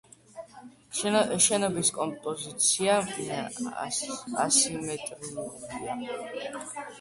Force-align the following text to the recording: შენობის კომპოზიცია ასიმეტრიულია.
შენობის 1.39 1.91
კომპოზიცია 1.97 2.95
ასიმეტრიულია. 3.83 6.57